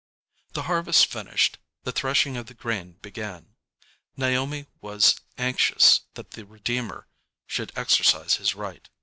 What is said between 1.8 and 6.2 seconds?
the threshing of the grain began. Naomi was anxious